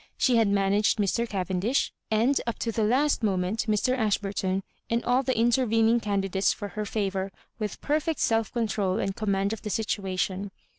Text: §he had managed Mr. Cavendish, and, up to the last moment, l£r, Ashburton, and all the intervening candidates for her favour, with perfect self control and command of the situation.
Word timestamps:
§he 0.19 0.35
had 0.37 0.47
managed 0.47 0.97
Mr. 0.97 1.29
Cavendish, 1.29 1.91
and, 2.09 2.41
up 2.47 2.57
to 2.57 2.71
the 2.71 2.81
last 2.83 3.21
moment, 3.21 3.67
l£r, 3.67 3.95
Ashburton, 3.95 4.63
and 4.89 5.05
all 5.05 5.21
the 5.21 5.37
intervening 5.37 5.99
candidates 5.99 6.51
for 6.51 6.69
her 6.69 6.85
favour, 6.85 7.31
with 7.59 7.79
perfect 7.81 8.19
self 8.19 8.51
control 8.51 8.97
and 8.97 9.15
command 9.15 9.53
of 9.53 9.61
the 9.61 9.69
situation. 9.69 10.49